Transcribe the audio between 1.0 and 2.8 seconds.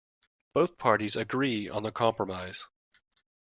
agree on the compromise.